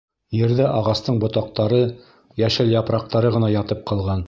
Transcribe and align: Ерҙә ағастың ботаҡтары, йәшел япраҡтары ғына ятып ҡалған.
Ерҙә 0.35 0.69
ағастың 0.77 1.19
ботаҡтары, 1.23 1.83
йәшел 2.43 2.75
япраҡтары 2.79 3.35
ғына 3.39 3.55
ятып 3.61 3.89
ҡалған. 3.93 4.19